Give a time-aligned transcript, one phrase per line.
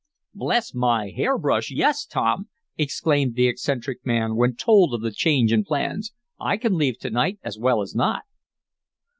[0.33, 5.53] "Bless my hair brush, yes, Tom!" exclaimed the eccentric man, when told of the change
[5.53, 6.11] in plans.
[6.39, 8.23] "I can leave to night as well as not."